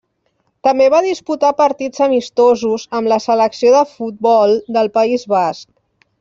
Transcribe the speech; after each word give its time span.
També 0.67 0.85
va 0.93 1.01
disputar 1.07 1.51
partits 1.59 2.01
amistosos 2.05 2.87
amb 3.01 3.11
la 3.13 3.21
selecció 3.27 3.75
de 3.77 3.85
futbol 3.93 4.57
del 4.79 4.91
País 4.99 5.29
Basc. 5.37 5.69